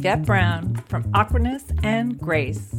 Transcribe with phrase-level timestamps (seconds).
[0.00, 2.74] Yvette Brown from Awkwardness and Grace.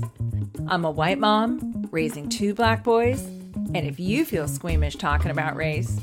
[0.67, 5.55] I'm a white mom raising two black boys, and if you feel squeamish talking about
[5.55, 5.99] race,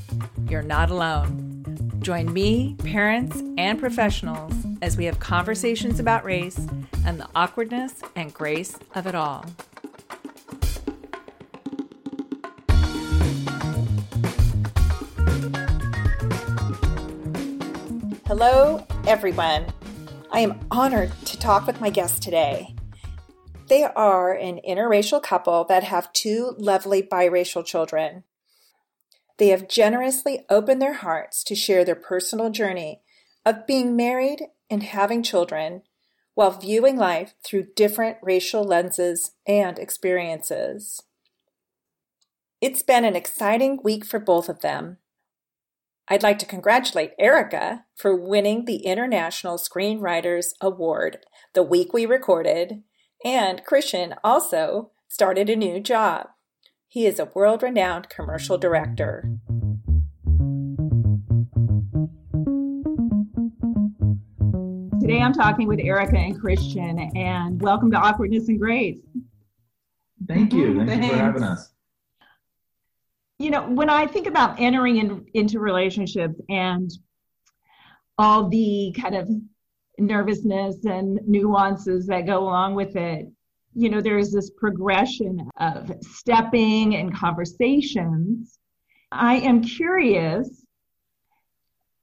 [0.48, 1.64] you're not alone.
[1.98, 6.60] Join me, parents, and professionals as we have conversations about race
[7.04, 9.44] and the awkwardness and grace of it all.
[18.24, 19.66] Hello, everyone.
[20.30, 22.74] I am honored to talk with my guest today.
[23.68, 28.24] They are an interracial couple that have two lovely biracial children.
[29.38, 33.00] They have generously opened their hearts to share their personal journey
[33.46, 35.82] of being married and having children
[36.34, 41.02] while viewing life through different racial lenses and experiences.
[42.60, 44.98] It's been an exciting week for both of them.
[46.10, 51.18] I'd like to congratulate Erica for winning the International Screenwriters Award
[51.52, 52.82] the week we recorded,
[53.22, 56.28] and Christian also started a new job.
[56.86, 59.30] He is a world renowned commercial director.
[64.98, 69.00] Today I'm talking with Erica and Christian, and welcome to Awkwardness and Grace.
[70.26, 70.86] Thank you.
[70.86, 71.70] Thank you for having us
[73.38, 76.90] you know, when I think about entering in, into relationships and
[78.16, 79.28] all the kind of
[79.98, 83.26] nervousness and nuances that go along with it,
[83.74, 88.58] you know, there's this progression of stepping and conversations.
[89.12, 90.64] I am curious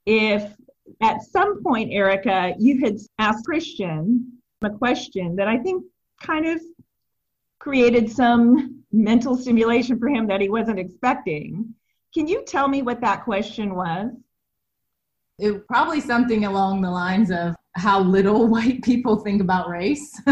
[0.05, 0.53] if
[1.01, 5.83] at some point, Erica, you had asked Christian a question that I think
[6.21, 6.61] kind of
[7.59, 11.73] created some mental stimulation for him that he wasn't expecting.
[12.13, 14.11] Can you tell me what that question was?
[15.37, 20.19] It probably something along the lines of how little white people think about race.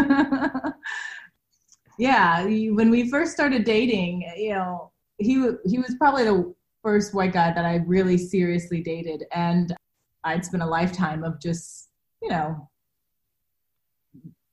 [2.00, 5.34] yeah, when we first started dating, you know, he
[5.66, 9.76] he was probably the first white guy that I really seriously dated, and
[10.24, 11.90] I'd spent a lifetime of just,
[12.22, 12.70] you know,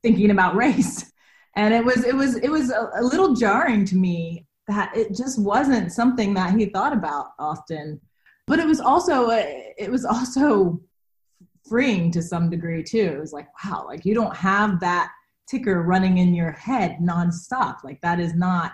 [0.03, 1.10] thinking about race
[1.55, 5.15] and it was it was it was a, a little jarring to me that it
[5.15, 7.99] just wasn't something that he thought about often.
[8.47, 9.43] But it was also uh,
[9.77, 10.81] it was also
[11.67, 13.13] freeing to some degree too.
[13.15, 15.11] It was like wow like you don't have that
[15.49, 17.83] ticker running in your head nonstop.
[17.83, 18.73] Like that is not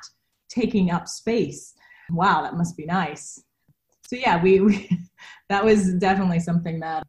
[0.50, 1.74] taking up space.
[2.12, 3.42] Wow that must be nice.
[4.08, 4.90] So yeah we, we
[5.50, 7.04] that was definitely something that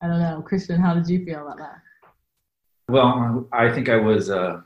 [0.00, 1.78] i don't know christian how did you feel about that?
[2.88, 4.60] Well i think i was uh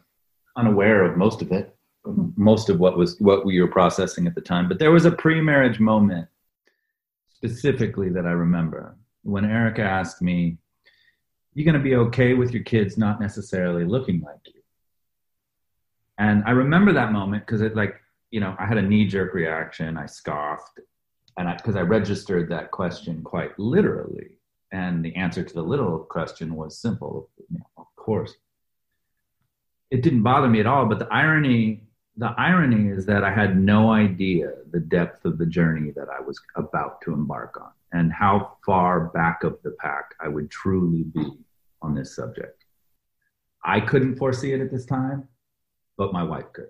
[0.57, 1.75] unaware of most of it,
[2.07, 2.31] mm-hmm.
[2.37, 4.69] most of what was what we were processing at the time.
[4.69, 6.29] But there was a pre-marriage moment
[7.35, 10.59] specifically that I remember when Erica asked me,
[11.55, 14.61] "You're going to be okay with your kids not necessarily looking like you?"
[16.19, 19.97] And I remember that moment because it like you know I had a knee-jerk reaction.
[19.97, 20.81] I scoffed,
[21.37, 24.39] and because I, I registered that question quite literally,
[24.73, 27.31] and the answer to the literal question was simple.
[27.51, 28.35] You know, of course
[29.93, 30.87] it didn't bother me at all.
[30.87, 31.83] But the irony,
[32.17, 36.21] the irony is that I had no idea the depth of the journey that I
[36.21, 41.03] was about to embark on and how far back of the pack I would truly
[41.03, 41.27] be
[41.83, 42.65] on this subject.
[43.65, 45.29] I couldn't foresee it at this time,
[45.99, 46.69] but my wife could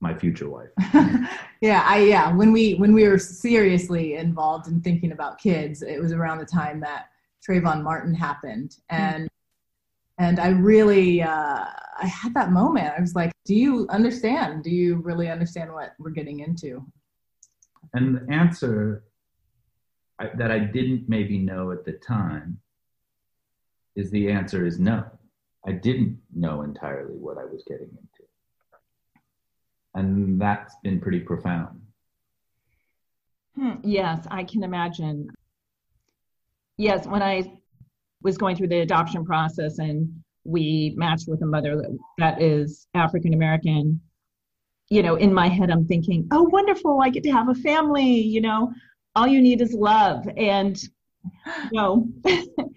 [0.00, 0.68] my future wife.
[1.60, 6.02] yeah, I yeah, when we when we were seriously involved in thinking about kids, it
[6.02, 7.10] was around the time that
[7.48, 9.28] Trayvon Martin happened and
[10.22, 11.64] and I really uh
[12.04, 12.92] I had that moment.
[12.96, 14.64] I was like, do you understand?
[14.64, 16.84] Do you really understand what we're getting into?
[17.94, 19.04] And the answer
[20.18, 22.58] I, that I didn't maybe know at the time
[23.94, 25.04] is the answer is no.
[25.66, 28.24] I didn't know entirely what I was getting into.
[29.94, 31.80] And that's been pretty profound.
[33.54, 35.28] Hmm, yes, I can imagine.
[36.78, 37.61] Yes, when I
[38.22, 40.12] was going through the adoption process and
[40.44, 41.82] we matched with a mother
[42.18, 44.00] that is African American,
[44.88, 48.20] you know, in my head, I'm thinking, oh, wonderful, I get to have a family,
[48.20, 48.72] you know,
[49.14, 50.26] all you need is love.
[50.36, 52.08] And, you know,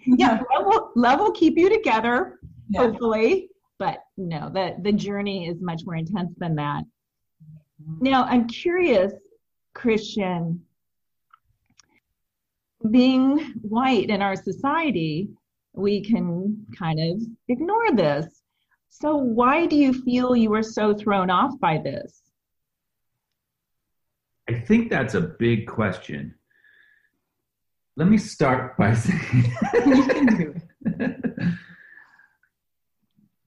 [0.06, 2.40] yeah, love will, love will keep you together,
[2.70, 2.82] yeah.
[2.82, 3.50] hopefully.
[3.80, 6.84] But no, the, the journey is much more intense than that.
[8.00, 9.12] Now, I'm curious,
[9.74, 10.65] Christian,
[12.92, 15.30] being white in our society,
[15.74, 18.42] we can kind of ignore this.
[18.90, 22.22] So, why do you feel you were so thrown off by this?
[24.50, 26.36] I think that's a big question.
[27.98, 29.54] Let me start by saying
[29.86, 30.56] you can do
[30.86, 31.56] it.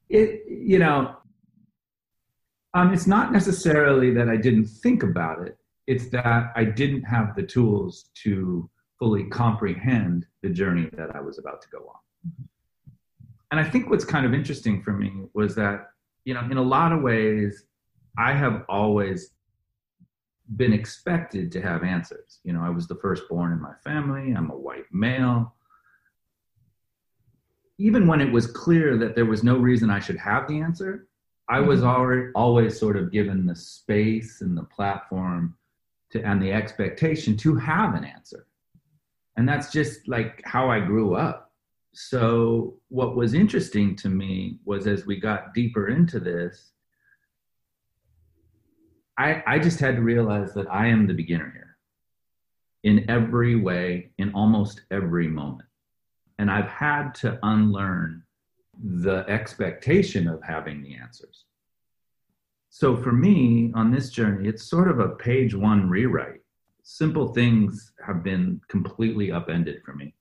[0.08, 1.16] it you know
[2.74, 7.34] um, it's not necessarily that i didn't think about it it's that i didn't have
[7.36, 8.68] the tools to
[8.98, 12.48] fully comprehend the journey that i was about to go on
[13.50, 15.90] and i think what's kind of interesting for me was that
[16.24, 17.64] you know in a lot of ways
[18.18, 19.30] i have always
[20.56, 24.50] been expected to have answers you know i was the firstborn in my family i'm
[24.50, 25.54] a white male
[27.78, 31.06] even when it was clear that there was no reason I should have the answer,
[31.48, 31.88] I was mm-hmm.
[31.88, 35.54] already always sort of given the space and the platform
[36.10, 38.46] to and the expectation to have an answer.
[39.38, 41.50] And that's just like how I grew up.
[41.94, 46.72] So what was interesting to me was as we got deeper into this,
[49.16, 51.76] I, I just had to realize that I am the beginner here
[52.84, 55.68] in every way, in almost every moment
[56.38, 58.22] and I've had to unlearn
[58.80, 61.44] the expectation of having the answers.
[62.70, 66.40] So for me on this journey, it's sort of a page one rewrite.
[66.90, 70.14] Simple things have been completely upended for me.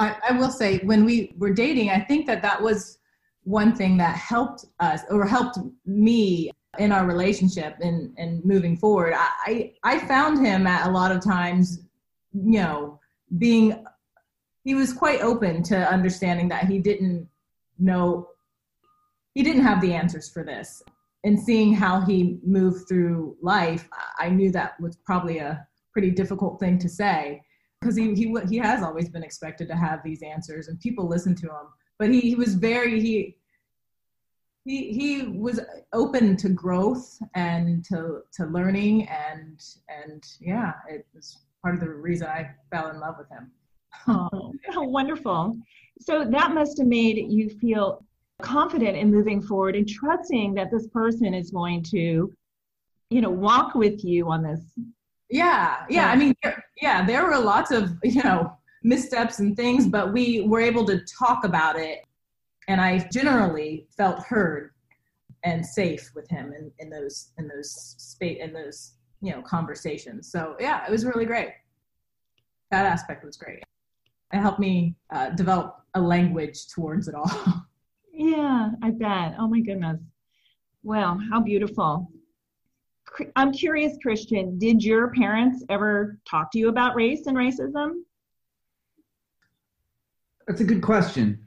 [0.00, 2.98] I, I will say, when we were dating, I think that that was
[3.44, 6.50] one thing that helped us or helped me
[6.80, 9.14] in our relationship and, and moving forward.
[9.16, 11.84] I, I found him at a lot of times,
[12.32, 12.98] you know,
[13.38, 13.84] being
[14.64, 17.28] he was quite open to understanding that he didn't
[17.78, 18.30] know
[19.32, 20.82] he didn't have the answers for this
[21.24, 23.88] and seeing how he moved through life
[24.18, 27.42] i knew that was probably a pretty difficult thing to say
[27.80, 31.34] because he, he he has always been expected to have these answers and people listen
[31.34, 31.68] to him
[31.98, 33.36] but he, he was very he
[34.64, 35.60] he he was
[35.92, 41.88] open to growth and to to learning and and yeah it was part of the
[41.88, 43.50] reason I fell in love with him.
[44.08, 44.52] Oh,
[44.82, 45.56] wonderful.
[46.00, 48.04] So that must have made you feel
[48.40, 52.32] confident in moving forward and trusting that this person is going to,
[53.10, 54.60] you know, walk with you on this.
[55.28, 56.08] Yeah, yeah.
[56.10, 56.34] I mean,
[56.80, 58.52] yeah, there were lots of, you know,
[58.82, 62.00] missteps and things, but we were able to talk about it.
[62.68, 64.70] And I generally felt heard
[65.44, 70.30] and safe with him in, in those in those space in those you know conversations
[70.30, 71.50] so yeah it was really great
[72.70, 73.62] that aspect was great
[74.32, 77.30] it helped me uh, develop a language towards it all
[78.20, 79.34] yeah i bet.
[79.38, 79.98] Oh my goodness.
[80.82, 82.10] Well how beautiful.
[83.34, 88.02] I'm curious christian did your parents ever talk to you about race and racism?
[90.46, 91.46] That's a good question.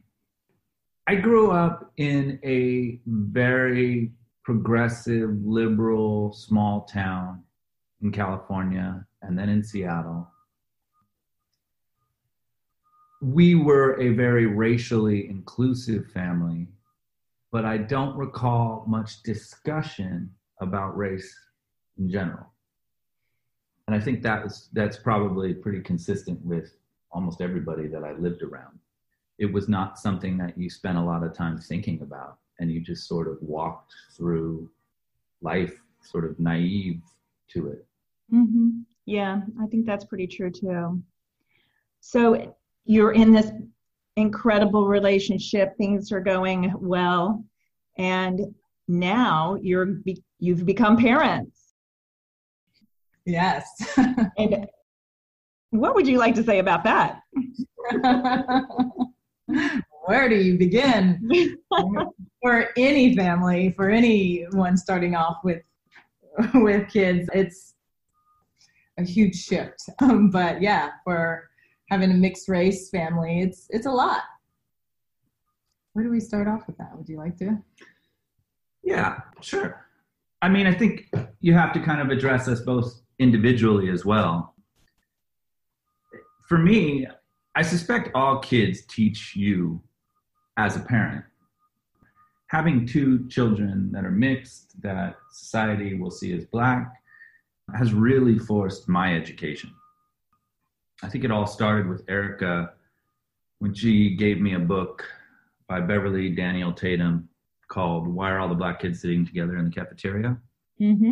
[1.05, 4.11] I grew up in a very
[4.43, 7.43] progressive liberal small town
[8.01, 10.29] in California and then in Seattle.
[13.23, 16.67] We were a very racially inclusive family,
[17.53, 20.29] but I don't recall much discussion
[20.59, 21.33] about race
[21.97, 22.47] in general.
[23.87, 26.75] And I think that was, that's probably pretty consistent with
[27.11, 28.77] almost everybody that I lived around.
[29.39, 32.81] It was not something that you spent a lot of time thinking about, and you
[32.81, 34.69] just sort of walked through
[35.41, 37.01] life sort of naive
[37.51, 37.85] to it.
[38.33, 38.81] Mm-hmm.
[39.05, 41.01] Yeah, I think that's pretty true too.
[42.01, 42.53] So
[42.85, 43.51] you're in this
[44.15, 47.43] incredible relationship, things are going well,
[47.97, 48.41] and
[48.87, 49.97] now you're
[50.39, 51.73] you've become parents.
[53.25, 53.67] Yes.
[54.37, 54.67] and
[55.71, 57.21] what would you like to say about that?
[60.05, 61.57] Where do you begin?
[62.41, 65.61] for any family, for anyone starting off with
[66.55, 67.75] with kids, it's
[68.97, 69.89] a huge shift.
[70.01, 71.49] Um, but yeah, for
[71.89, 74.21] having a mixed race family, it's it's a lot.
[75.93, 76.95] Where do we start off with that?
[76.97, 77.57] Would you like to?
[78.83, 79.85] Yeah, sure.
[80.41, 81.09] I mean, I think
[81.39, 84.55] you have to kind of address us both individually as well.
[86.47, 87.07] For me,
[87.55, 89.81] I suspect all kids teach you
[90.57, 91.23] as a parent.
[92.47, 96.91] Having two children that are mixed, that society will see as black,
[97.75, 99.73] has really forced my education.
[101.03, 102.71] I think it all started with Erica
[103.59, 105.03] when she gave me a book
[105.67, 107.27] by Beverly Daniel Tatum
[107.67, 110.37] called Why Are All the Black Kids Sitting Together in the Cafeteria?
[110.79, 111.11] Mm-hmm.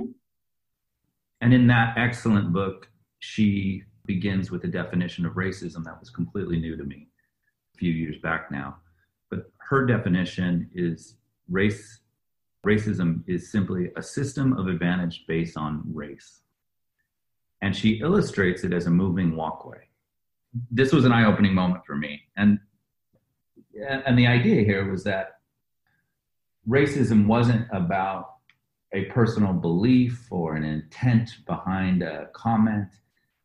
[1.41, 2.87] And in that excellent book,
[3.19, 7.07] she begins with a definition of racism that was completely new to me
[7.75, 8.77] a few years back now.
[9.29, 11.17] But her definition is
[11.49, 11.99] race
[12.65, 16.41] racism is simply a system of advantage based on race
[17.61, 19.79] and she illustrates it as a moving walkway.
[20.69, 22.21] This was an eye opening moment for me.
[22.35, 22.59] And
[24.05, 25.39] and the idea here was that
[26.67, 28.35] racism wasn't about
[28.93, 32.89] a personal belief or an intent behind a comment.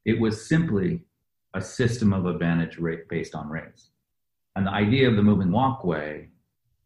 [0.04, 1.02] It was simply
[1.54, 3.90] a system of advantage based on race.
[4.56, 6.28] And the idea of the moving walkway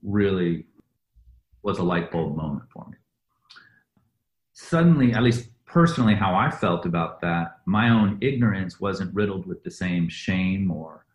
[0.03, 0.67] really
[1.63, 2.97] was a light bulb moment for me.
[4.53, 9.63] Suddenly, at least personally, how I felt about that, my own ignorance wasn't riddled with
[9.63, 11.07] the same shame or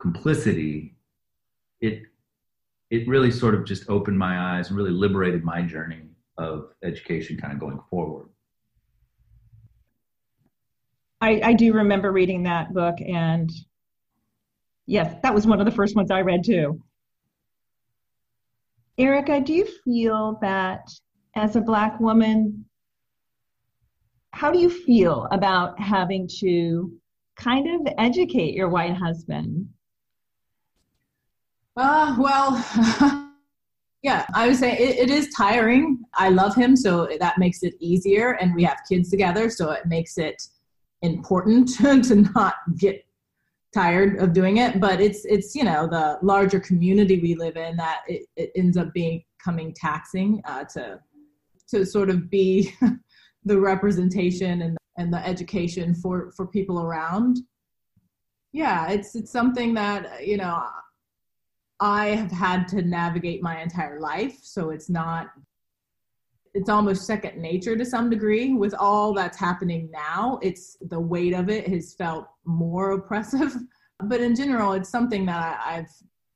[0.00, 0.96] complicity.
[1.80, 2.02] It
[2.90, 6.02] it really sort of just opened my eyes and really liberated my journey
[6.38, 8.28] of education kind of going forward.
[11.20, 13.50] I, I do remember reading that book, and
[14.86, 16.80] yes, that was one of the first ones I read too.
[18.98, 20.88] Erica, do you feel that
[21.34, 22.63] as a Black woman,
[24.34, 26.92] how do you feel about having to
[27.36, 29.68] kind of educate your white husband?
[31.76, 33.20] Uh, well,
[34.04, 36.04] Yeah, I would say it, it is tiring.
[36.12, 38.32] I love him, so that makes it easier.
[38.32, 40.42] And we have kids together, so it makes it
[41.00, 43.02] important to not get
[43.72, 44.78] tired of doing it.
[44.78, 48.76] But it's it's you know the larger community we live in that it, it ends
[48.76, 51.00] up being becoming taxing uh, to
[51.68, 52.74] to sort of be
[53.44, 57.38] the representation and and the education for for people around.
[58.52, 60.62] Yeah, it's it's something that you know
[61.80, 64.38] I have had to navigate my entire life.
[64.42, 65.28] So it's not,
[66.54, 68.54] it's almost second nature to some degree.
[68.54, 73.54] With all that's happening now, it's the weight of it has felt more oppressive.
[74.06, 75.90] But in general, it's something that I, I've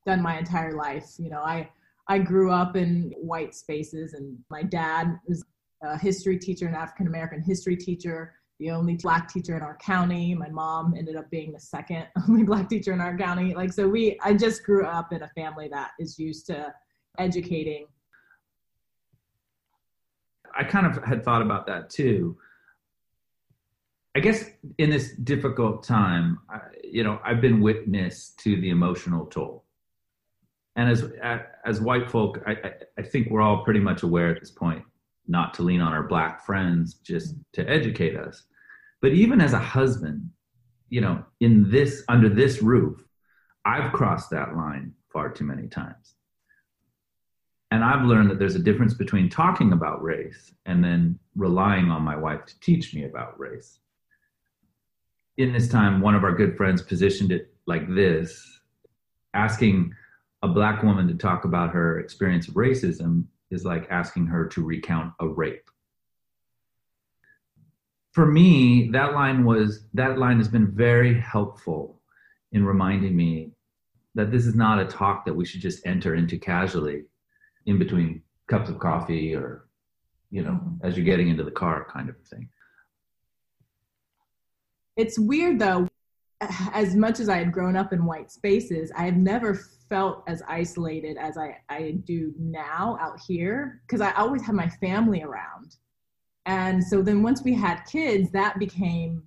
[0.05, 1.15] done my entire life.
[1.19, 1.69] You know, I,
[2.07, 5.43] I grew up in white spaces, and my dad was
[5.81, 10.35] a history teacher, an African American history teacher the only black teacher in our county.
[10.35, 13.55] My mom ended up being the second only black teacher in our county.
[13.55, 16.73] Like, so we, I just grew up in a family that is used to
[17.17, 17.87] educating.
[20.55, 22.37] I kind of had thought about that too.
[24.15, 24.45] I guess
[24.77, 29.63] in this difficult time, I, you know, I've been witness to the emotional toll.
[30.75, 31.11] And as
[31.65, 34.83] as white folk, I, I think we're all pretty much aware at this point
[35.29, 38.43] not to lean on our black friends just to educate us.
[39.01, 40.29] But even as a husband,
[40.89, 43.01] you know, in this under this roof,
[43.63, 46.15] I've crossed that line far too many times.
[47.71, 52.01] And I've learned that there's a difference between talking about race and then relying on
[52.01, 53.77] my wife to teach me about race.
[55.37, 58.59] In this time, one of our good friends positioned it like this
[59.35, 59.93] asking
[60.41, 64.63] a black woman to talk about her experience of racism is like asking her to
[64.63, 65.69] recount a rape.
[68.11, 72.01] For me, that line was that line has been very helpful
[72.51, 73.51] in reminding me
[74.15, 77.05] that this is not a talk that we should just enter into casually
[77.65, 79.67] in between cups of coffee or
[80.31, 82.49] you know as you're getting into the car kind of thing.
[84.97, 85.87] It's weird though
[86.73, 90.41] as much as i had grown up in white spaces i have never felt as
[90.47, 95.75] isolated as i, I do now out here because i always had my family around
[96.49, 99.21] and so then once we had kids, that became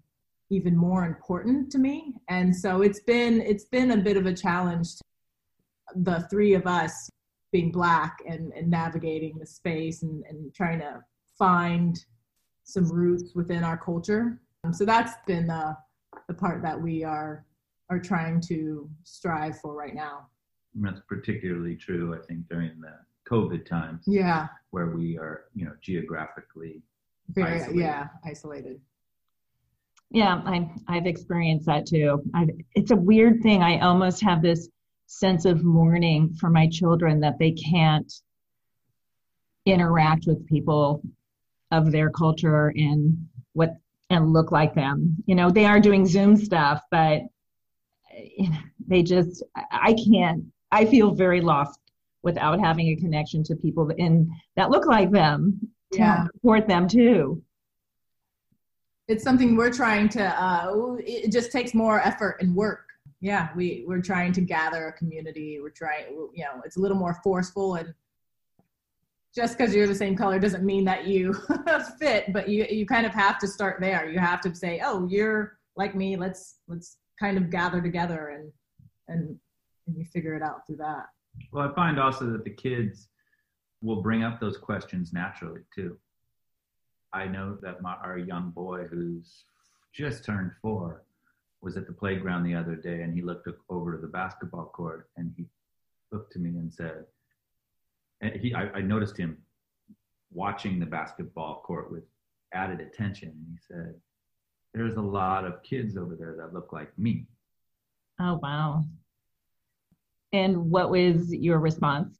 [0.50, 2.14] even more important to me.
[2.28, 5.02] And so it's been it's been a bit of a challenge to
[5.94, 7.08] the three of us
[7.52, 11.00] being black and, and navigating the space and, and trying to
[11.38, 12.04] find
[12.64, 14.40] some roots within our culture.
[14.64, 15.76] Um, so that's been the,
[16.26, 17.44] the part that we are
[17.88, 20.26] are trying to strive for right now.
[20.74, 22.94] And that's particularly true, I think, during the
[23.30, 24.04] COVID times.
[24.06, 24.48] Yeah.
[24.70, 26.82] Where we are, you know, geographically
[27.30, 27.80] very isolated.
[27.80, 28.80] yeah isolated
[30.10, 34.68] yeah I, i've experienced that too I've, it's a weird thing i almost have this
[35.06, 38.12] sense of mourning for my children that they can't
[39.66, 41.02] interact with people
[41.70, 43.76] of their culture and what
[44.10, 47.22] and look like them you know they are doing zoom stuff but
[48.86, 51.78] they just i can't i feel very lost
[52.22, 55.60] without having a connection to people in that look like them
[55.92, 56.26] to yeah.
[56.26, 57.42] support them too.
[59.08, 62.86] It's something we're trying to uh, it just takes more effort and work.
[63.20, 65.60] Yeah we we're trying to gather a community.
[65.60, 67.92] We're trying you know it's a little more forceful and
[69.34, 71.34] just because you're the same color doesn't mean that you
[71.98, 74.08] fit but you you kind of have to start there.
[74.08, 76.16] You have to say oh you're like me.
[76.16, 78.52] Let's let's kind of gather together and
[79.08, 79.38] and
[79.92, 81.06] and you figure it out through that
[81.52, 83.08] well i find also that the kids
[83.82, 85.98] will bring up those questions naturally too.
[87.12, 89.44] I know that my, our young boy who's
[89.92, 91.02] just turned four
[91.60, 95.10] was at the playground the other day and he looked over to the basketball court
[95.16, 95.46] and he
[96.10, 97.04] looked to me and said,
[98.20, 99.36] and he, I, I noticed him
[100.32, 102.04] watching the basketball court with
[102.54, 103.30] added attention.
[103.30, 103.94] And he said,
[104.72, 107.26] There's a lot of kids over there that look like me.
[108.20, 108.84] Oh, wow.
[110.32, 112.18] And what was your response?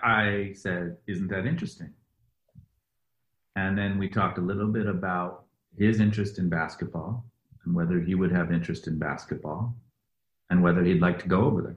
[0.00, 1.92] I said, Isn't that interesting?
[3.56, 5.44] And then we talked a little bit about
[5.76, 7.24] his interest in basketball
[7.64, 9.74] and whether he would have interest in basketball
[10.50, 11.76] and whether he'd like to go over there.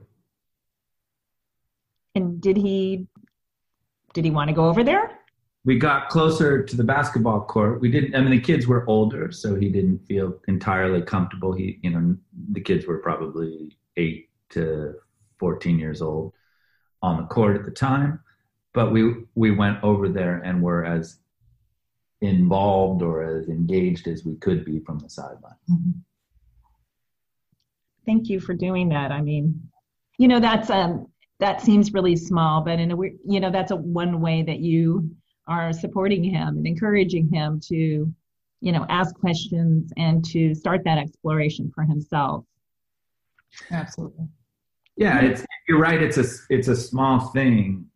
[2.14, 3.06] And did he
[4.14, 5.18] did he want to go over there?
[5.64, 7.80] We got closer to the basketball court.
[7.80, 11.52] We didn't I mean the kids were older, so he didn't feel entirely comfortable.
[11.52, 12.16] He you know
[12.52, 14.94] the kids were probably 8 to
[15.38, 16.32] 14 years old
[17.02, 18.20] on the court at the time,
[18.72, 21.18] but we we went over there and were as
[22.20, 25.56] involved or as engaged as we could be from the sideline.
[25.70, 25.90] Mm-hmm.
[28.06, 29.10] Thank you for doing that.
[29.10, 29.68] I mean,
[30.18, 31.06] you know, that's um
[31.40, 35.10] that seems really small, but in a you know, that's a one way that you
[35.48, 38.12] are supporting him and encouraging him to,
[38.60, 42.44] you know, ask questions and to start that exploration for himself.
[43.70, 44.26] Absolutely.
[44.96, 45.32] Yeah, mm-hmm.
[45.32, 46.02] it's, you're right.
[46.02, 47.90] It's a it's a small thing,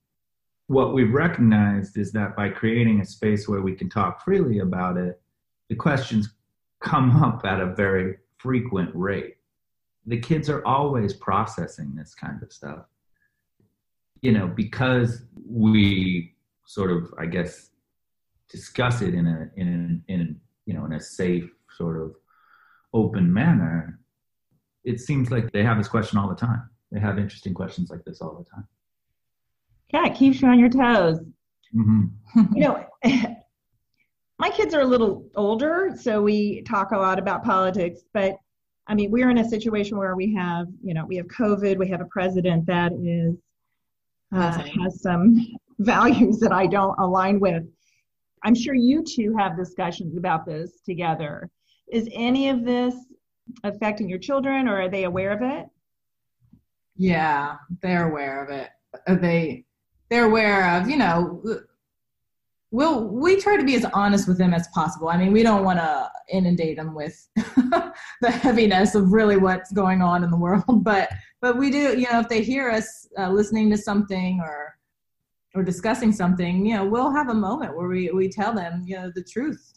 [0.68, 4.96] what we've recognized is that by creating a space where we can talk freely about
[4.96, 5.20] it,
[5.68, 6.34] the questions
[6.80, 9.36] come up at a very frequent rate.
[10.06, 12.86] The kids are always processing this kind of stuff.
[14.22, 16.34] You know, because we
[16.64, 17.70] sort of, I guess,
[18.48, 22.14] discuss it in a in in you know in a safe sort of
[22.94, 24.00] open manner.
[24.84, 26.70] It seems like they have this question all the time.
[26.96, 28.66] They have interesting questions like this all the time
[29.92, 31.18] yeah, it keeps you on your toes.
[31.74, 32.54] Mm-hmm.
[32.54, 32.84] you know,
[34.38, 38.36] my kids are a little older, so we talk a lot about politics, but
[38.88, 41.88] I mean, we're in a situation where we have, you know, we have COVID, we
[41.88, 43.36] have a president that is
[44.32, 45.46] uh, has some
[45.78, 47.64] values that I don't align with.
[48.44, 51.50] I'm sure you two have discussions about this together.
[51.90, 52.94] Is any of this
[53.64, 55.66] affecting your children, or are they aware of it?
[56.96, 58.70] Yeah, they're aware of it.
[59.20, 59.64] They
[60.08, 61.42] they're aware of, you know,
[62.70, 65.08] we'll we try to be as honest with them as possible.
[65.08, 70.02] I mean, we don't want to inundate them with the heaviness of really what's going
[70.02, 73.30] on in the world, but but we do, you know, if they hear us uh,
[73.30, 74.76] listening to something or
[75.54, 78.96] or discussing something, you know, we'll have a moment where we we tell them, you
[78.96, 79.72] know, the truth.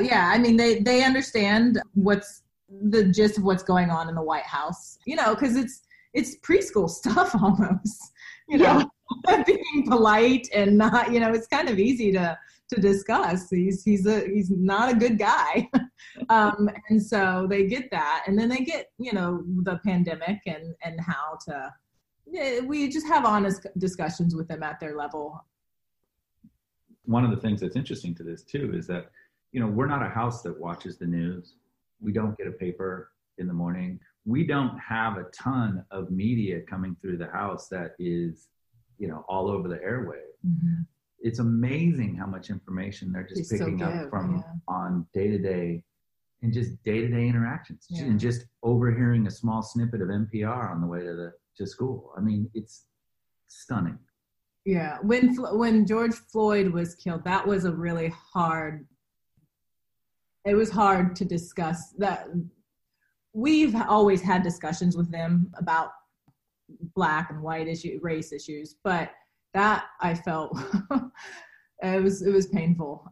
[0.00, 4.22] Yeah, I mean, they they understand what's the gist of what's going on in the
[4.22, 5.82] White House, you know, because it's
[6.14, 8.12] it's preschool stuff almost,
[8.48, 8.64] you know.
[8.64, 8.84] Yeah
[9.46, 13.48] being polite and not, you know, it's kind of easy to to discuss.
[13.48, 15.68] He's he's a he's not a good guy,
[16.28, 20.74] um, and so they get that, and then they get you know the pandemic and
[20.84, 21.74] and how to.
[22.66, 25.42] We just have honest discussions with them at their level.
[27.06, 29.10] One of the things that's interesting to this too is that
[29.52, 31.54] you know we're not a house that watches the news.
[32.00, 33.98] We don't get a paper in the morning.
[34.28, 38.48] We don't have a ton of media coming through the house that is
[38.98, 40.22] you know all over the airway.
[40.46, 40.82] mm-hmm.
[41.20, 44.42] it's amazing how much information they're just they picking up from yeah.
[44.68, 45.82] on day to day
[46.42, 48.02] and just day to day interactions yeah.
[48.02, 52.12] and just overhearing a small snippet of NPR on the way to the to school
[52.16, 52.86] i mean it's
[53.48, 53.98] stunning
[54.64, 58.86] yeah when when george floyd was killed that was a really hard
[60.44, 62.28] it was hard to discuss that
[63.38, 65.90] we've always had discussions with them about
[66.96, 69.12] black and white issue race issues but
[69.54, 70.58] that i felt
[71.82, 73.08] it was it was painful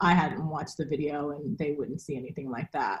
[0.00, 3.00] i hadn't watched the video and they wouldn't see anything like that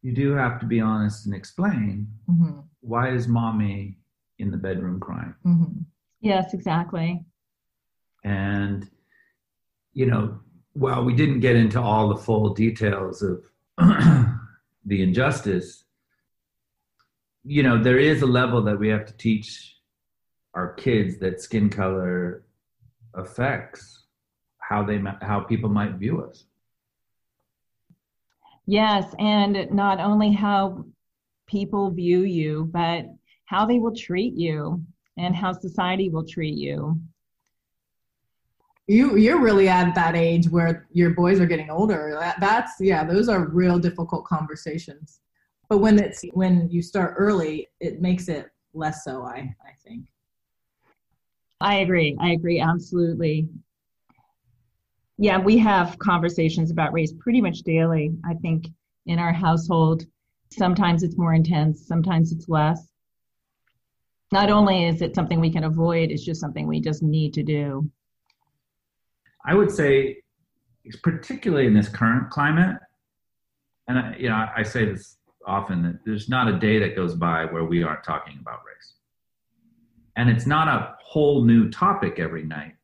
[0.00, 2.60] you do have to be honest and explain mm-hmm.
[2.80, 3.98] why is mommy
[4.38, 5.80] in the bedroom crying mm-hmm.
[6.22, 7.22] yes exactly
[8.24, 8.88] and
[9.92, 10.38] you know
[10.72, 13.44] while we didn't get into all the full details of
[14.84, 15.82] the injustice
[17.44, 19.76] you know, there is a level that we have to teach
[20.54, 22.44] our kids that skin color
[23.14, 24.04] affects
[24.58, 26.44] how they how people might view us.
[28.66, 30.84] Yes, and not only how
[31.48, 33.06] people view you, but
[33.44, 34.82] how they will treat you
[35.18, 36.98] and how society will treat you.
[38.88, 42.16] You you're really at that age where your boys are getting older.
[42.18, 45.20] That, that's yeah, those are real difficult conversations.
[45.68, 50.06] But when it's when you start early it makes it less so i i think.
[51.60, 52.16] I agree.
[52.20, 53.48] I agree absolutely.
[55.16, 58.66] Yeah we have conversations about race pretty much daily i think
[59.06, 60.02] in our household.
[60.50, 62.88] Sometimes it's more intense sometimes it's less.
[64.32, 67.42] Not only is it something we can avoid, it's just something we just need to
[67.42, 67.90] do.
[69.44, 70.22] I would say,
[71.02, 72.78] particularly in this current climate,
[73.88, 77.14] and I, you know, I say this often that there's not a day that goes
[77.14, 78.94] by where we aren't talking about race,
[80.16, 82.74] and it's not a whole new topic every night,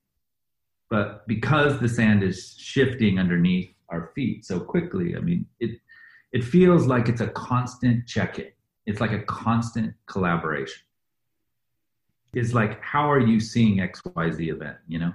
[0.91, 5.79] but because the sand is shifting underneath our feet so quickly, I mean, it
[6.33, 8.49] it feels like it's a constant check-in.
[8.87, 10.83] It's like a constant collaboration.
[12.35, 14.77] It's like, how are you seeing XYZ event?
[14.87, 15.13] You know,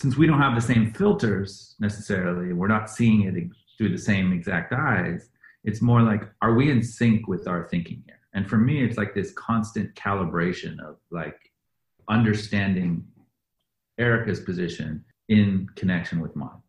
[0.00, 3.34] since we don't have the same filters necessarily, we're not seeing it
[3.76, 5.28] through the same exact eyes.
[5.62, 8.18] It's more like, are we in sync with our thinking here?
[8.32, 11.36] And for me, it's like this constant calibration of like
[12.08, 13.04] understanding
[13.98, 16.62] Erica's position in connection with mine.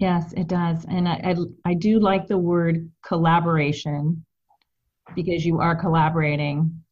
[0.00, 0.84] Yes, it does.
[0.86, 1.20] And I,
[1.64, 4.24] I, I, do like the word collaboration
[5.14, 6.82] because you are collaborating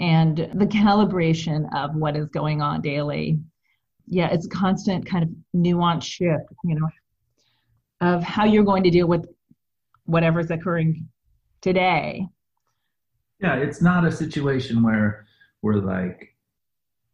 [0.00, 3.38] and the calibration of what is going on daily.
[4.06, 6.88] Yeah, it's a constant kind of nuanced shift, you know,
[8.00, 9.26] of how you're going to deal with
[10.04, 11.08] whatever's occurring
[11.60, 12.26] today.
[13.40, 15.26] Yeah, it's not a situation where
[15.62, 16.34] we're like,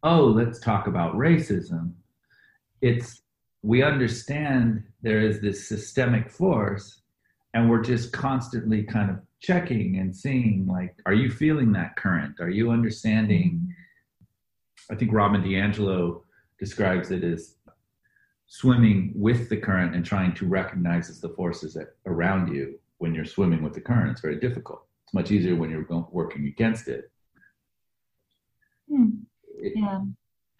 [0.03, 1.93] oh, let's talk about racism.
[2.81, 3.21] It's
[3.63, 7.01] we understand there is this systemic force
[7.53, 12.39] and we're just constantly kind of checking and seeing like are you feeling that current
[12.39, 13.73] are you understanding
[14.91, 16.21] i think robin diangelo
[16.59, 17.55] describes it as
[18.47, 23.25] swimming with the current and trying to recognize the forces that around you when you're
[23.25, 27.11] swimming with the current it's very difficult it's much easier when you're working against it
[28.89, 29.09] hmm.
[29.75, 29.99] yeah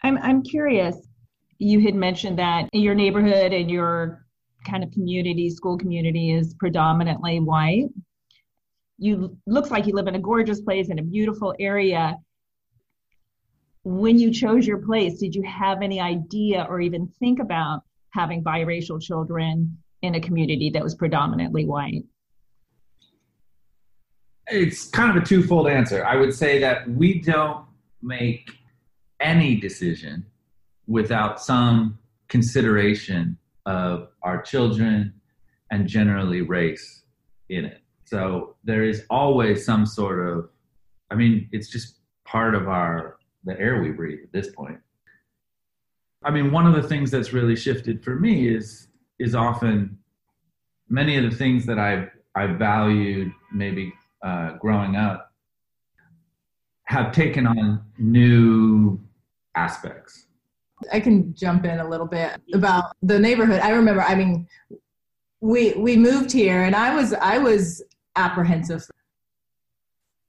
[0.02, 1.08] i'm i'm curious
[1.58, 4.24] you had mentioned that your neighborhood and your
[4.66, 7.88] kind of community, school community is predominantly white.
[8.98, 12.16] You looks like you live in a gorgeous place in a beautiful area.
[13.88, 18.44] When you chose your place, did you have any idea or even think about having
[18.44, 22.04] biracial children in a community that was predominantly white?
[24.48, 26.04] It's kind of a twofold answer.
[26.04, 27.64] I would say that we don't
[28.02, 28.50] make
[29.20, 30.26] any decision
[30.86, 31.98] without some
[32.28, 35.14] consideration of our children
[35.70, 37.04] and generally race
[37.48, 37.80] in it.
[38.04, 40.50] So there is always some sort of,
[41.10, 44.78] I mean, it's just part of our, the air we breathe at this point.
[46.24, 49.98] I mean, one of the things that's really shifted for me is, is often
[50.88, 55.32] many of the things that I've, I valued maybe uh, growing up
[56.84, 59.00] have taken on new
[59.54, 60.28] aspects
[60.92, 63.60] I can jump in a little bit about the neighborhood.
[63.60, 64.46] I remember, I mean,
[65.40, 67.82] we we moved here and I was I was
[68.16, 68.88] apprehensive.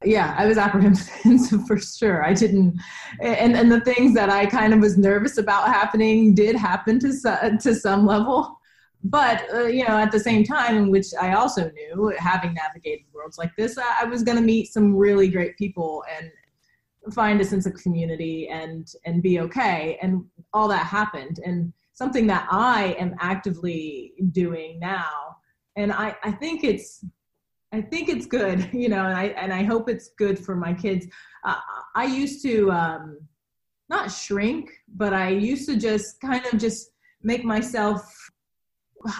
[0.03, 2.23] Yeah, I was apprehensive for sure.
[2.23, 2.79] I didn't
[3.21, 7.57] and and the things that I kind of was nervous about happening did happen to
[7.61, 8.57] to some level.
[9.03, 13.05] But uh, you know, at the same time, in which I also knew, having navigated
[13.13, 16.31] worlds like this, I, I was going to meet some really great people and
[17.13, 22.27] find a sense of community and and be okay and all that happened and something
[22.27, 25.35] that i am actively doing now
[25.75, 27.03] and i i think it's
[27.73, 30.73] i think it's good you know and i and i hope it's good for my
[30.73, 31.05] kids
[31.45, 31.59] uh,
[31.95, 33.19] i used to um
[33.89, 36.91] not shrink but i used to just kind of just
[37.23, 38.01] make myself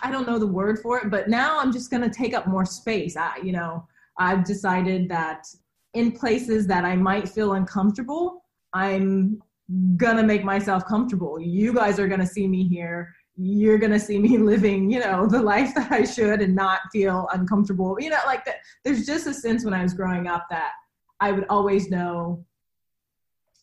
[0.04, 2.48] i don't know the word for it but now i'm just going to take up
[2.48, 3.86] more space i you know
[4.18, 5.46] i've decided that
[5.94, 9.42] in places that I might feel uncomfortable, I'm
[9.98, 11.40] gonna make myself comfortable.
[11.40, 13.14] You guys are gonna see me here.
[13.42, 17.28] You're gonna see me living, you know, the life that I should and not feel
[17.34, 17.98] uncomfortable.
[18.00, 18.58] You know, like that.
[18.84, 20.72] There's just a sense when I was growing up that
[21.20, 22.46] I would always know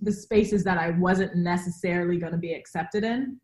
[0.01, 3.41] the spaces that I wasn't necessarily going to be accepted in.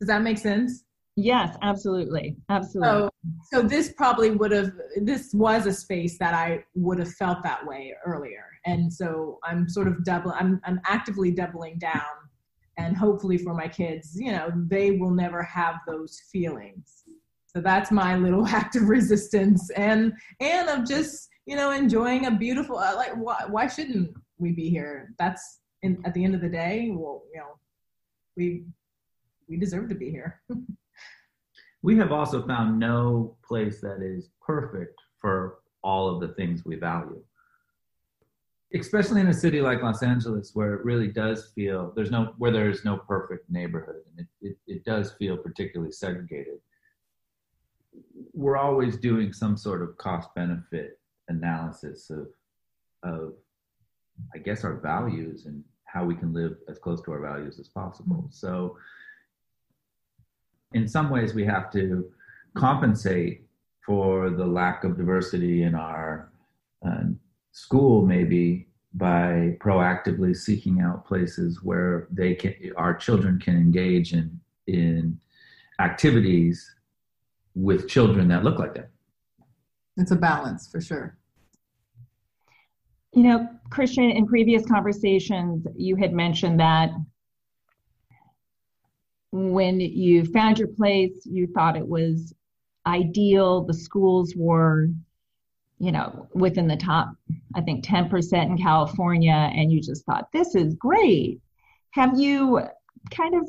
[0.00, 0.84] Does that make sense?
[1.16, 2.36] Yes, absolutely.
[2.48, 2.88] Absolutely.
[2.88, 3.10] So,
[3.52, 4.72] so this probably would have,
[5.02, 8.46] this was a space that I would have felt that way earlier.
[8.64, 12.00] And so I'm sort of double, I'm, I'm actively doubling down
[12.78, 17.04] and hopefully for my kids, you know, they will never have those feelings.
[17.46, 22.30] So that's my little act of resistance and, and of just, you know, enjoying a
[22.30, 25.12] beautiful, uh, like, why, why shouldn't we be here?
[25.18, 27.58] That's in, at the end of the day, well, you know,
[28.36, 28.64] we,
[29.48, 30.40] we deserve to be here.
[31.82, 36.76] we have also found no place that is perfect for all of the things we
[36.76, 37.22] value.
[38.74, 42.50] Especially in a city like Los Angeles, where it really does feel there's no where
[42.50, 46.58] there is no perfect neighborhood, and it, it, it does feel particularly segregated.
[48.32, 52.28] We're always doing some sort of cost benefit analysis of
[53.02, 53.34] of
[54.34, 57.68] I guess, our values and how we can live as close to our values as
[57.68, 58.16] possible.
[58.16, 58.30] Mm-hmm.
[58.30, 58.76] So,
[60.72, 62.10] in some ways, we have to
[62.54, 63.46] compensate
[63.84, 66.30] for the lack of diversity in our
[66.86, 67.02] uh,
[67.52, 74.38] school, maybe by proactively seeking out places where they can, our children can engage in
[74.66, 75.18] in
[75.80, 76.74] activities
[77.54, 78.86] with children that look like them.
[79.96, 81.16] It's a balance for sure.
[83.14, 86.90] You know, Christian, in previous conversations, you had mentioned that
[89.32, 92.32] when you found your place, you thought it was
[92.86, 93.64] ideal.
[93.64, 94.88] The schools were,
[95.82, 97.12] you know, within the top,
[97.56, 101.40] I think, 10% in California, and you just thought, this is great.
[101.90, 102.60] Have you
[103.10, 103.48] kind of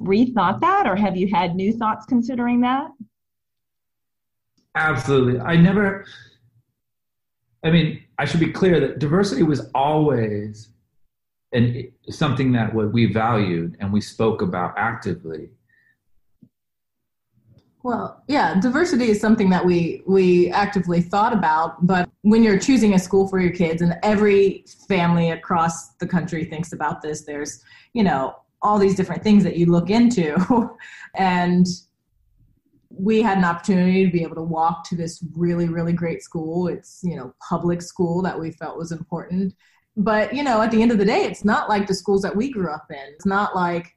[0.00, 2.90] rethought that, or have you had new thoughts considering that?
[4.74, 5.38] Absolutely.
[5.38, 6.04] I never,
[7.62, 10.70] I mean, I should be clear that diversity was always
[11.52, 15.50] and something that we valued and we spoke about actively.
[17.84, 22.94] Well, yeah, diversity is something that we we actively thought about, but when you're choosing
[22.94, 27.64] a school for your kids and every family across the country thinks about this, there's,
[27.92, 30.36] you know, all these different things that you look into.
[31.14, 31.66] And
[32.88, 36.68] we had an opportunity to be able to walk to this really really great school.
[36.68, 39.54] It's you know public school that we felt was important.
[39.96, 42.34] But you know at the end of the day it's not like the schools that
[42.34, 43.12] we grew up in.
[43.14, 43.94] It's not like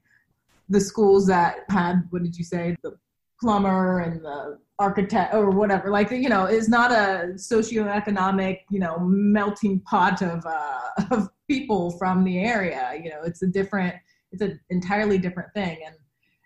[0.67, 2.75] the schools that had what did you say?
[2.81, 2.97] The
[3.45, 5.89] plumber and the architect or whatever.
[5.89, 10.79] Like you know is not a socioeconomic you know melting pot of uh,
[11.11, 12.99] of people from the area.
[13.01, 13.95] You know it's a different
[14.31, 15.79] it's an entirely different thing.
[15.85, 15.95] And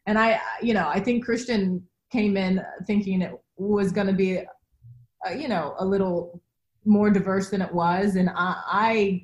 [0.06, 4.40] and i you know i think christian came in thinking it was going to be,
[4.40, 6.42] uh, you know, a little
[6.86, 9.24] more diverse than it was, and I, I,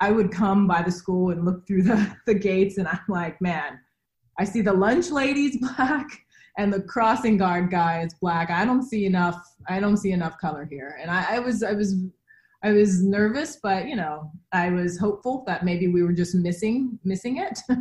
[0.00, 3.40] I would come by the school and look through the the gates, and I'm like,
[3.40, 3.78] man,
[4.38, 6.06] I see the lunch ladies black
[6.58, 8.50] and the crossing guard guy is black.
[8.50, 9.42] I don't see enough.
[9.68, 11.94] I don't see enough color here, and I, I was, I was.
[12.64, 16.98] I was nervous, but you know, I was hopeful that maybe we were just missing
[17.04, 17.56] missing it.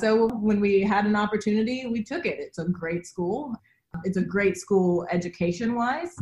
[0.00, 2.38] So when we had an opportunity, we took it.
[2.38, 3.54] It's a great school.
[4.02, 6.16] It's a great school education wise.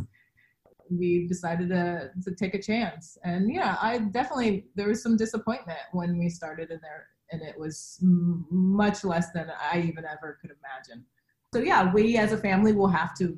[0.89, 3.17] We decided to, to take a chance.
[3.23, 7.57] And yeah, I definitely, there was some disappointment when we started in there, and it
[7.57, 11.05] was m- much less than I even ever could imagine.
[11.53, 13.37] So yeah, we as a family will have to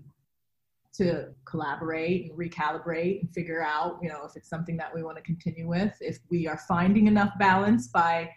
[0.93, 5.17] to collaborate and recalibrate and figure out, you know, if it's something that we want
[5.17, 8.31] to continue with, if we are finding enough balance by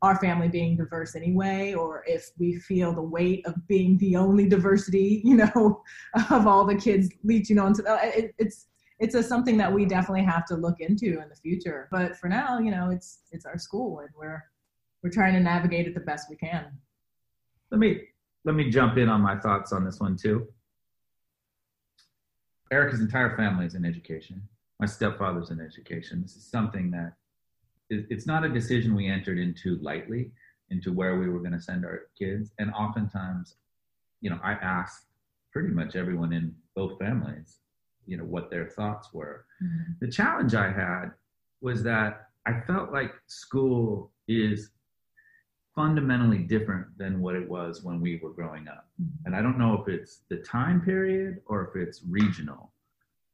[0.00, 4.48] our family being diverse anyway, or if we feel the weight of being the only
[4.48, 5.82] diversity, you know,
[6.30, 10.24] of all the kids leeching onto uh, it, it's it's a something that we definitely
[10.24, 11.86] have to look into in the future.
[11.92, 14.42] But for now, you know, it's it's our school, and we're
[15.02, 16.72] we're trying to navigate it the best we can.
[17.70, 18.00] Let me
[18.44, 20.46] let me jump in on my thoughts on this one too.
[22.70, 24.42] Erica's entire family is in education.
[24.78, 26.22] My stepfather's in education.
[26.22, 27.14] This is something that
[27.90, 30.30] it's not a decision we entered into lightly
[30.70, 33.56] into where we were going to send our kids and oftentimes
[34.20, 35.06] you know i asked
[35.52, 37.58] pretty much everyone in both families
[38.06, 39.92] you know what their thoughts were mm-hmm.
[40.00, 41.10] the challenge i had
[41.60, 44.70] was that i felt like school is
[45.78, 49.26] fundamentally different than what it was when we were growing up mm-hmm.
[49.26, 52.72] and i don't know if it's the time period or if it's regional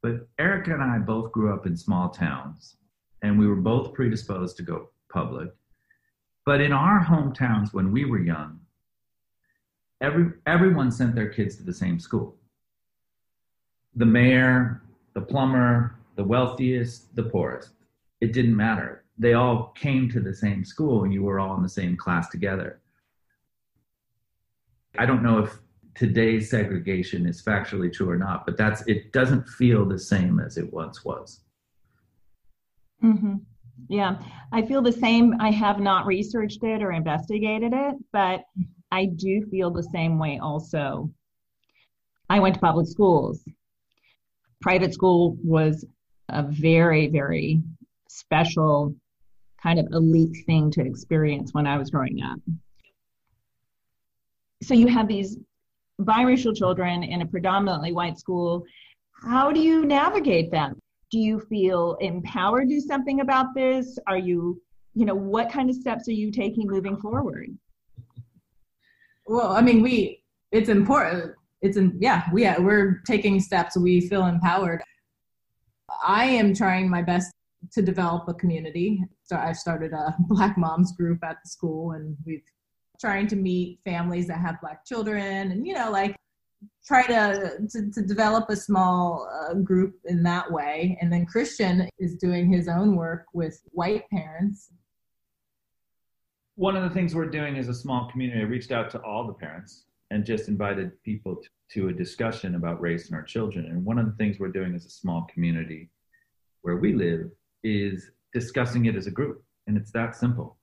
[0.03, 2.77] but erica and i both grew up in small towns
[3.25, 5.49] and we were both predisposed to go public.
[6.45, 8.59] But in our hometowns when we were young,
[10.01, 12.35] every, everyone sent their kids to the same school.
[13.95, 17.71] The mayor, the plumber, the wealthiest, the poorest.
[18.21, 19.04] It didn't matter.
[19.17, 22.29] They all came to the same school and you were all in the same class
[22.29, 22.81] together.
[24.97, 25.57] I don't know if
[25.93, 30.57] today's segregation is factually true or not, but that's it doesn't feel the same as
[30.57, 31.41] it once was.
[33.03, 33.35] Mm-hmm.
[33.89, 34.17] Yeah,
[34.51, 35.35] I feel the same.
[35.39, 38.41] I have not researched it or investigated it, but
[38.91, 41.11] I do feel the same way also.
[42.29, 43.43] I went to public schools.
[44.61, 45.85] Private school was
[46.29, 47.61] a very, very
[48.09, 48.95] special
[49.65, 52.39] kind of elite thing to experience when I was growing up.
[54.61, 55.37] So you have these
[56.01, 58.63] biracial children in a predominantly white school.
[59.23, 60.73] How do you navigate that?
[61.11, 64.61] do you feel empowered to do something about this are you
[64.93, 67.49] you know what kind of steps are you taking moving forward
[69.27, 74.25] well i mean we it's important it's in yeah we we're taking steps we feel
[74.25, 74.81] empowered
[76.05, 77.31] i am trying my best
[77.73, 79.03] to develop a community.
[79.23, 82.43] So I started a Black Moms group at the school, and we've
[82.99, 86.15] trying to meet families that have Black children, and you know, like
[86.85, 90.97] try to to, to develop a small uh, group in that way.
[91.01, 94.69] And then Christian is doing his own work with white parents.
[96.55, 98.39] One of the things we're doing is a small community.
[98.39, 102.55] I reached out to all the parents and just invited people to, to a discussion
[102.55, 103.65] about race and our children.
[103.65, 105.89] And one of the things we're doing as a small community
[106.61, 107.29] where we live
[107.65, 109.43] is discussing it as a group.
[109.67, 110.57] And it's that simple.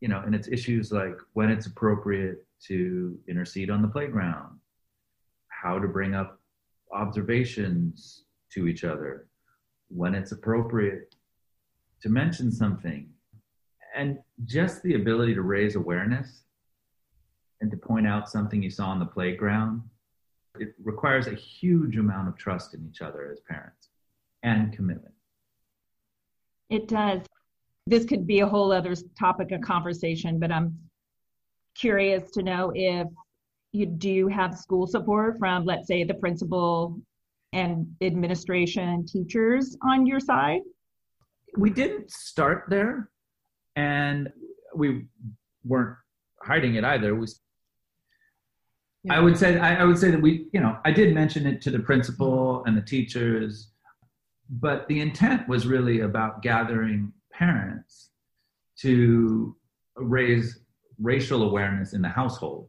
[0.00, 4.58] You know, and it's issues like when it's appropriate to intercede on the playground,
[5.48, 6.40] how to bring up
[6.92, 9.26] observations to each other,
[9.88, 11.14] when it's appropriate
[12.02, 13.08] to mention something,
[13.96, 16.42] and just the ability to raise awareness
[17.60, 19.82] and to point out something you saw on the playground.
[20.60, 23.88] It requires a huge amount of trust in each other as parents
[24.42, 25.14] and commitment.
[26.70, 27.22] It does.
[27.86, 30.78] This could be a whole other topic of conversation, but I'm
[31.74, 33.06] curious to know if
[33.72, 37.00] you do have school support from, let's say, the principal
[37.52, 40.60] and administration teachers on your side?
[41.56, 43.10] We didn't start there,
[43.76, 44.30] and
[44.74, 45.06] we
[45.64, 45.96] weren't
[46.42, 47.14] hiding it either.
[47.14, 47.26] We.
[49.10, 51.62] I would say, I, I would say that we, you know, I did mention it
[51.62, 53.70] to the principal and the teachers
[54.48, 58.10] but the intent was really about gathering parents
[58.78, 59.54] to
[59.96, 60.60] raise
[60.98, 62.68] racial awareness in the household.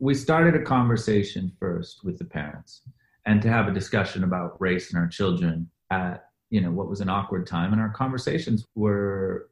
[0.00, 2.82] We started a conversation first with the parents
[3.26, 7.00] and to have a discussion about race and our children at you know what was
[7.00, 9.50] an awkward time and our conversations were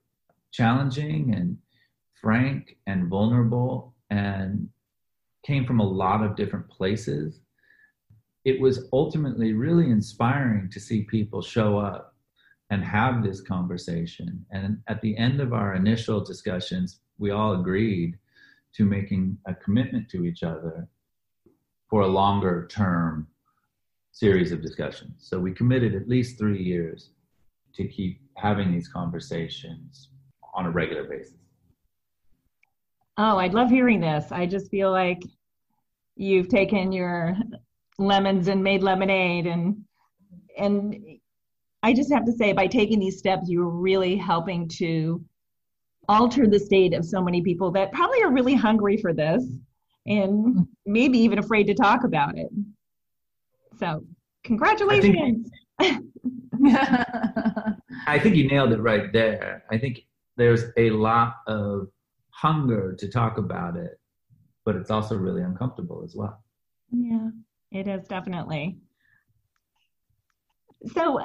[0.51, 1.59] challenging and
[2.21, 4.69] frank and vulnerable and
[5.45, 7.41] came from a lot of different places
[8.47, 12.15] it was ultimately really inspiring to see people show up
[12.71, 14.47] and have this conversation.
[14.53, 18.17] And at the end of our initial discussions, we all agreed
[18.75, 20.87] to making a commitment to each other
[21.91, 23.27] for a longer term
[24.13, 25.27] series of discussions.
[25.29, 27.11] So we committed at least three years
[27.75, 30.11] to keep having these conversations
[30.55, 31.35] on a regular basis.
[33.19, 34.31] Oh, I'd love hearing this.
[34.31, 35.23] I just feel like
[36.15, 37.37] you've taken your
[37.99, 39.77] lemons and made lemonade and
[40.59, 40.97] and
[41.83, 45.25] I just have to say by taking these steps you're really helping to
[46.09, 49.45] alter the state of so many people that probably are really hungry for this
[50.07, 52.49] and maybe even afraid to talk about it.
[53.79, 54.05] So,
[54.45, 55.51] congratulations.
[55.79, 56.05] I think,
[58.07, 59.65] I think you nailed it right there.
[59.71, 60.07] I think
[60.37, 61.89] there's a lot of
[62.31, 63.99] hunger to talk about it,
[64.65, 66.43] but it's also really uncomfortable as well.
[66.91, 67.31] Yeah.
[67.73, 68.79] It is definitely.
[70.95, 71.19] So,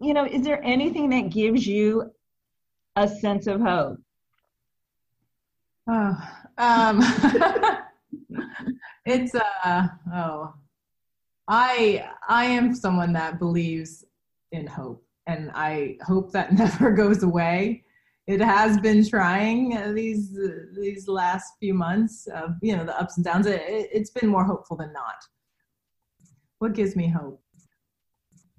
[0.00, 2.10] you know, is there anything that gives you
[2.96, 3.98] a sense of hope?
[5.86, 6.16] Oh,
[6.58, 7.00] um,
[9.06, 10.54] it's uh oh,
[11.48, 14.04] I I am someone that believes
[14.52, 17.84] in hope, and I hope that never goes away
[18.26, 20.38] it has been trying these
[20.78, 23.46] these last few months of you know the ups and downs.
[23.46, 25.16] It, it's been more hopeful than not.
[26.58, 27.42] What gives me hope?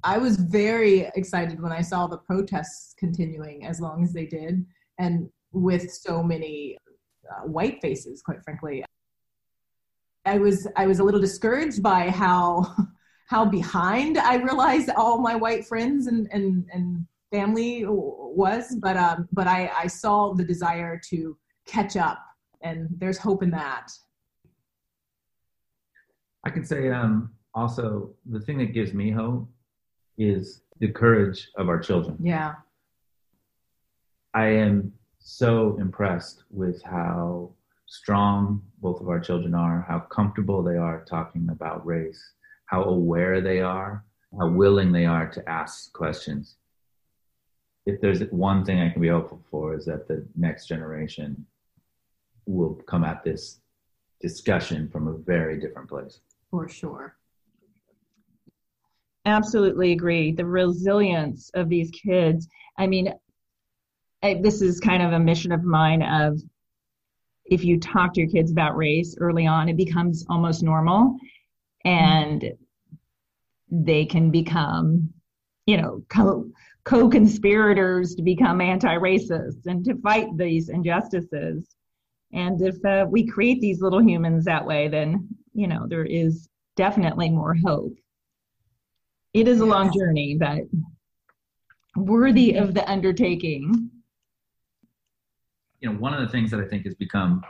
[0.03, 4.65] I was very excited when i saw the protests continuing as long as they did
[4.97, 6.77] and with so many
[7.29, 8.83] uh, white faces quite frankly.
[10.25, 12.75] I was i was a little discouraged by how
[13.27, 19.27] how behind i realized all my white friends and and and family was, but um,
[19.31, 22.19] but I, I saw the desire to catch up,
[22.61, 23.91] and there's hope in that.
[26.43, 29.49] I can say um, also the thing that gives me hope
[30.17, 32.17] is the courage of our children.
[32.21, 32.55] Yeah.
[34.33, 37.51] I am so impressed with how
[37.87, 42.33] strong both of our children are, how comfortable they are talking about race,
[42.65, 44.03] how aware they are,
[44.39, 46.55] how willing they are to ask questions
[47.85, 51.45] if there's one thing I can be hopeful for is that the next generation
[52.45, 53.59] will come at this
[54.19, 56.19] discussion from a very different place.
[56.49, 57.17] For sure.
[59.25, 60.31] Absolutely agree.
[60.31, 62.47] The resilience of these kids.
[62.77, 63.13] I mean,
[64.23, 66.39] I, this is kind of a mission of mine of
[67.45, 71.17] if you talk to your kids about race early on, it becomes almost normal
[71.83, 73.83] and mm-hmm.
[73.83, 75.09] they can become,
[75.65, 76.49] you know, co-
[76.83, 81.75] co-conspirators to become anti-racist and to fight these injustices.
[82.33, 86.49] And if uh, we create these little humans that way then you know there is
[86.75, 87.93] definitely more hope.
[89.33, 90.63] It is a long journey, but
[91.95, 93.89] worthy of the undertaking.
[95.79, 97.43] You know, one of the things that I think has become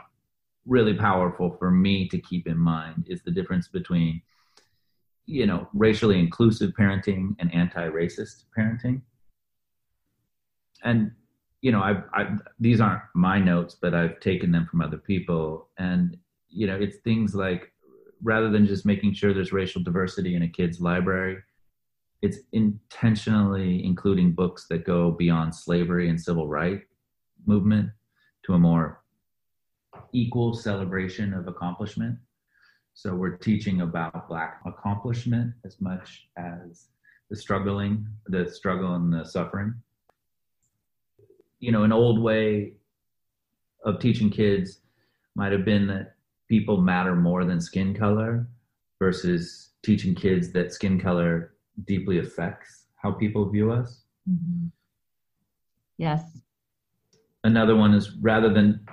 [0.66, 4.22] really powerful for me to keep in mind is the difference between
[5.26, 9.00] you know racially inclusive parenting and anti-racist parenting
[10.82, 11.10] and
[11.60, 15.68] you know I've, I've these aren't my notes but i've taken them from other people.
[15.78, 16.16] And
[16.48, 17.72] you know it's things like
[18.22, 21.38] rather than just making sure there's racial diversity in a kid's library
[22.22, 26.86] it's intentionally including books that go beyond slavery and civil rights
[27.46, 27.90] movement
[28.44, 29.02] to a more
[30.12, 32.16] equal celebration of accomplishment.
[32.94, 36.88] So we're teaching about black accomplishment as much as
[37.30, 39.74] the struggling the struggle and the suffering
[41.62, 42.72] you know, an old way
[43.84, 44.80] of teaching kids
[45.36, 46.16] might have been that
[46.48, 48.48] people matter more than skin color
[48.98, 51.54] versus teaching kids that skin color
[51.86, 54.02] deeply affects how people view us.
[54.28, 54.66] Mm-hmm.
[55.98, 56.22] Yes.
[57.44, 58.84] Another one is rather than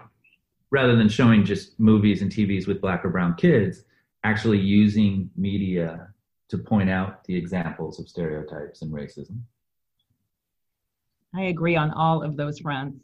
[0.70, 3.84] rather than showing just movies and TVs with black or brown kids,
[4.24, 6.14] actually using media
[6.50, 9.40] to point out the examples of stereotypes and racism.
[11.36, 13.00] I agree on all of those fronts.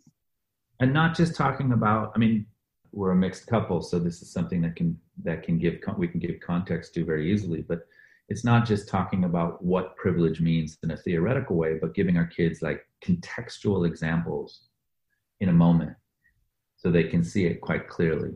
[0.79, 2.45] And not just talking about, I mean,
[2.91, 6.19] we're a mixed couple, so this is something that can that can give we can
[6.19, 7.61] give context to very easily.
[7.61, 7.81] But
[8.29, 12.25] it's not just talking about what privilege means in a theoretical way, but giving our
[12.25, 14.61] kids like contextual examples
[15.41, 15.95] in a moment,
[16.77, 18.31] so they can see it quite clearly.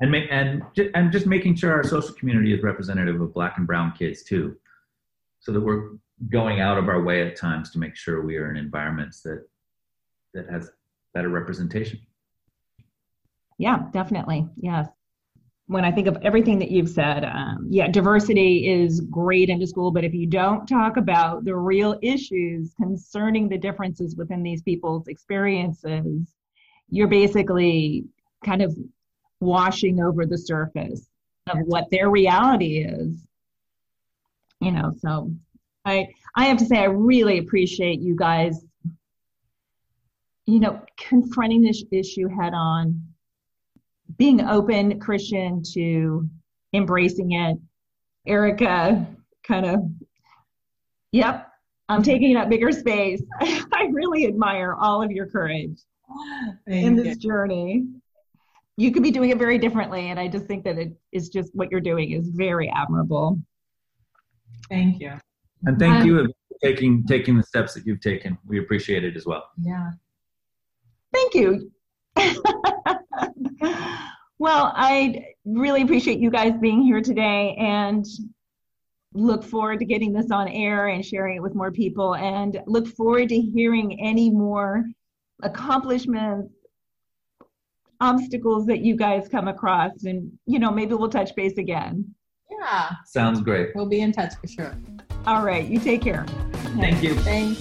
[0.00, 0.62] And make and
[0.94, 4.56] and just making sure our social community is representative of Black and Brown kids too,
[5.38, 5.90] so that we're
[6.30, 9.46] going out of our way at times to make sure we are in environments that
[10.32, 10.70] that has
[11.12, 12.00] better representation.
[13.58, 14.46] Yeah definitely.
[14.56, 14.88] Yes.
[15.66, 19.66] When i think of everything that you've said um, yeah diversity is great in the
[19.66, 24.62] school but if you don't talk about the real issues concerning the differences within these
[24.62, 26.34] people's experiences
[26.90, 28.04] you're basically
[28.44, 28.76] kind of
[29.40, 31.08] washing over the surface
[31.48, 33.26] of what their reality is.
[34.60, 35.34] You know so
[35.84, 38.64] I I have to say I really appreciate you guys
[40.46, 43.02] you know confronting this issue head on
[44.16, 46.28] being open Christian to
[46.72, 47.58] embracing it.
[48.26, 49.06] Erica
[49.46, 49.80] kind of
[51.12, 51.48] yep
[51.88, 53.22] I'm taking up bigger space.
[53.40, 55.78] I really admire all of your courage
[56.66, 57.16] Thank in this you.
[57.16, 57.86] journey.
[58.76, 61.54] You could be doing it very differently and I just think that it is just
[61.54, 63.38] what you're doing is very admirable.
[64.70, 65.18] Thank you
[65.66, 66.28] and thank um, you for
[66.62, 68.38] taking taking the steps that you've taken.
[68.46, 69.50] We appreciate it as well.
[69.60, 69.90] Yeah.
[71.12, 71.70] Thank you.
[74.38, 78.04] well, I really appreciate you guys being here today and
[79.14, 82.88] look forward to getting this on air and sharing it with more people and look
[82.88, 84.84] forward to hearing any more
[85.42, 86.52] accomplishments
[88.00, 92.04] obstacles that you guys come across and you know maybe we'll touch base again
[92.50, 94.76] yeah sounds great we'll be in touch for sure
[95.26, 95.66] all right.
[95.66, 96.26] You take care.
[96.76, 97.14] Thank you.
[97.16, 97.60] Thanks.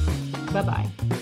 [0.52, 1.20] Bye bye.